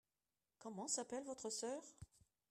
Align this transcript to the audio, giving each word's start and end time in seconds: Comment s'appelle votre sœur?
Comment 0.57 0.87
s'appelle 0.87 1.25
votre 1.25 1.51
sœur? 1.51 1.83